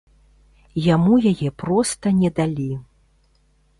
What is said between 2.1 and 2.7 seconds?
не далі.